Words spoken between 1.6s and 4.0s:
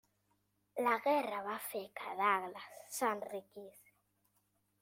fer que Douglas s'enriquís.